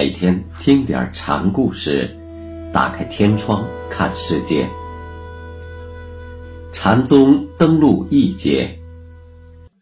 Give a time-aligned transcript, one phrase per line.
[0.00, 2.08] 每天听点禅故事，
[2.72, 4.66] 打开天窗看世界。
[6.72, 8.80] 禅宗登陆一节，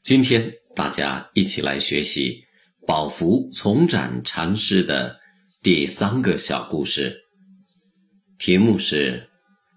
[0.03, 2.43] 今天大家一起来学习
[2.85, 5.17] 宝福从展禅师的
[5.63, 7.17] 第三个小故事，
[8.39, 9.29] 题目是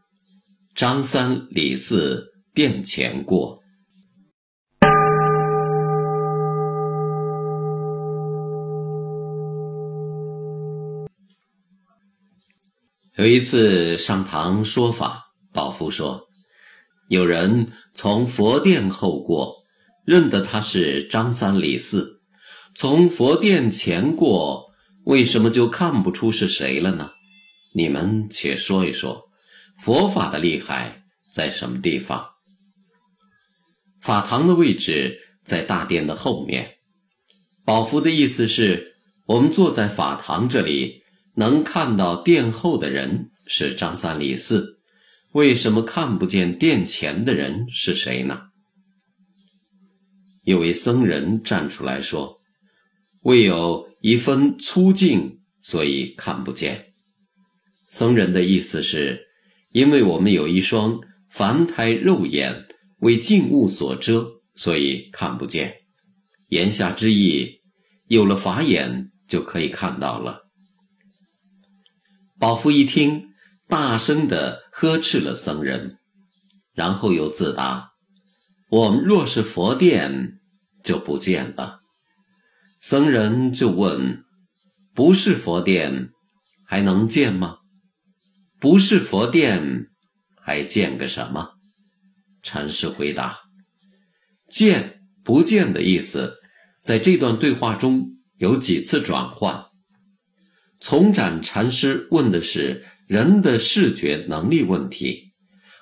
[0.74, 3.61] “张三李四殿前过”。
[13.18, 16.30] 有一次上堂说法，宝福说，
[17.10, 19.66] 有人从佛殿后过，
[20.06, 22.22] 认得他是张三李四；
[22.74, 24.72] 从佛殿前过，
[25.04, 27.12] 为什么就看不出是谁了呢？
[27.74, 29.30] 你们且说一说，
[29.78, 31.04] 佛法的厉害
[31.34, 32.26] 在什么地方？
[34.00, 36.76] 法堂的位置在大殿的后面。
[37.66, 41.01] 宝福的意思是，我们坐在法堂这里。
[41.36, 44.80] 能看到殿后的人是张三李四，
[45.32, 48.42] 为什么看不见殿前的人是谁呢？
[50.44, 52.42] 有位僧人站出来说
[53.22, 56.88] ：“为有一分粗净，所以看不见。”
[57.90, 59.28] 僧人的意思是，
[59.72, 62.66] 因为我们有一双凡胎肉眼
[63.00, 65.74] 为静物所遮，所以看不见。
[66.48, 67.62] 言下之意，
[68.08, 70.51] 有了法眼就可以看到了。
[72.42, 73.36] 宝福一听，
[73.68, 76.00] 大声的呵斥了僧人，
[76.74, 77.92] 然后又自答
[78.72, 80.40] ：“我们若是佛殿，
[80.84, 81.82] 就不见了。”
[82.82, 84.24] 僧人就问
[84.96, 86.10] ：“不是佛殿，
[86.66, 87.58] 还能见吗？
[88.60, 89.92] 不是佛殿，
[90.42, 91.52] 还见个什么？”
[92.42, 93.38] 禅师回答
[94.50, 96.40] ：“见不见的意思，
[96.82, 99.66] 在这段对话中有几次转换。”
[100.82, 105.32] 从展禅师问的是人的视觉能力问题，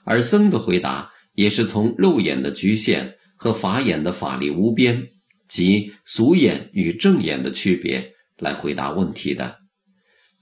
[0.04, 5.08] 而僧的回答也是从肉眼的局限和法眼的法力无边
[5.48, 9.58] 及俗眼与正眼的区别来回答问题的，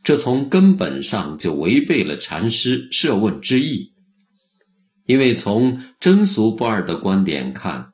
[0.03, 3.93] 这从根本上就违背了禅师设问之意。
[5.05, 7.91] 因为从真俗不二的观点看，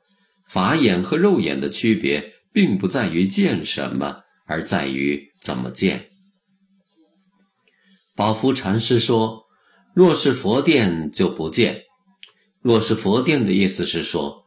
[0.48, 6.08] 法眼和肉眼的区别并不在于见什么，而在于怎么见。
[8.16, 9.46] 宝福禅师说
[9.92, 11.82] ：“若是佛殿就不见。
[12.62, 14.44] 若是佛殿的意思是说，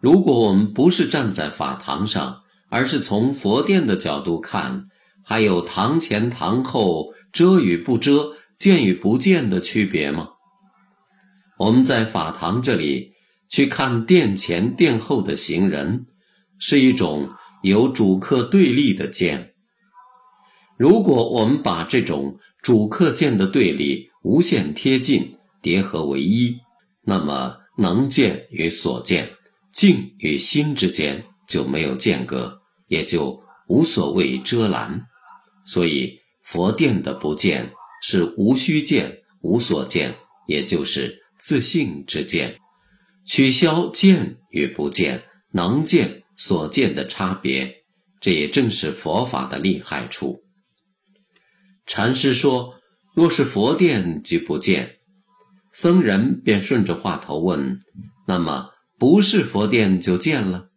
[0.00, 4.84] 如果我们不是站在法堂上，而是从佛殿的角度看，
[5.24, 10.28] 还有堂前堂后遮与不遮、见与不见的区别吗？
[11.58, 13.14] 我们在法堂这里
[13.48, 16.06] 去看殿前殿后的行人，
[16.60, 17.28] 是一种
[17.64, 19.54] 有主客对立的见。
[20.76, 22.38] 如果我们把这种……
[22.68, 26.54] 主客见的对立无限贴近，叠合为一，
[27.00, 29.30] 那么能见与所见、
[29.72, 35.02] 境与心之间就没有间隔，也就无所谓遮拦。
[35.64, 40.14] 所以佛殿的不见是无虚见、无所见，
[40.46, 42.58] 也就是自性之见。
[43.24, 47.74] 取消见与不见、能见所见的差别，
[48.20, 50.38] 这也正是佛法的厉害处。
[51.88, 52.74] 禅师说
[53.16, 54.96] ：“若是佛殿即不见。”
[55.72, 57.80] 僧人便顺着话头问
[58.28, 58.68] ：“那么
[58.98, 60.68] 不是佛殿就见了？”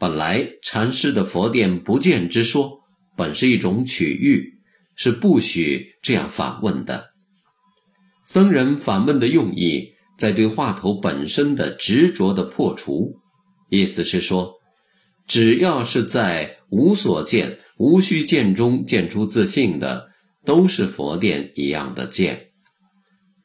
[0.00, 2.80] 本来禅师的佛殿不见之说，
[3.14, 4.54] 本是一种取喻，
[4.96, 7.10] 是不许这样反问的。
[8.24, 13.16] 僧人反问的用意，在对话头本身的执着的破除，
[13.68, 14.54] 意思是说，
[15.26, 20.10] 只要是在无所见、无需见中见出自信的。
[20.44, 22.50] 都是佛殿一样的见。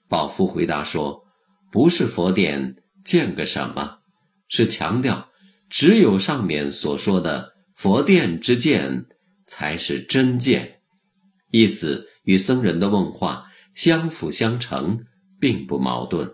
[0.07, 1.25] 宝福回答说
[1.71, 3.99] ：“不是佛殿，见个什么？
[4.47, 5.29] 是强调，
[5.69, 9.05] 只有上面所说的佛殿之见，
[9.45, 10.79] 才是真见。
[11.51, 15.05] 意思与僧人的问话相辅相成，
[15.39, 16.31] 并不矛盾。”